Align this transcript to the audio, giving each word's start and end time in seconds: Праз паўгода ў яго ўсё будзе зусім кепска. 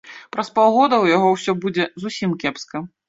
Праз 0.35 0.47
паўгода 0.55 0.95
ў 1.03 1.15
яго 1.15 1.29
ўсё 1.35 1.55
будзе 1.67 1.85
зусім 2.07 2.35
кепска. 2.45 2.83